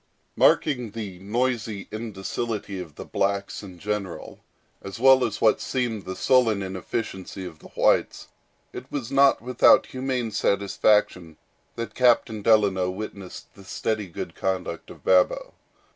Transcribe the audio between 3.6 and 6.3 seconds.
in general, as well as what seemed the